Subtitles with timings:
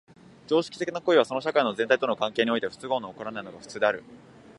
[0.47, 4.03] 常識的な行為はその社会の全体との関係において不都合の起こらないのが普通である。